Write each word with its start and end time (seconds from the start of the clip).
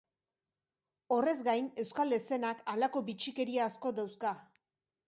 Horrez 1.17 1.35
gain, 1.49 1.69
euskal 1.83 2.17
eszenak 2.19 2.65
halako 2.75 3.07
bitxikeria 3.13 3.71
asko 3.71 3.95
dauzka. 4.03 4.35